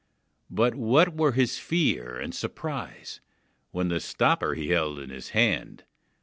_]But 0.49 0.73
what 0.73 1.15
were 1.15 1.33
his 1.33 1.59
fear 1.59 2.17
and 2.19 2.33
surprise 2.33 3.21
When 3.69 3.89
the 3.89 3.99
stopper 3.99 4.55
he 4.55 4.69
held 4.69 4.97
in 4.97 5.11
his 5.11 5.29
hand! 5.29 5.83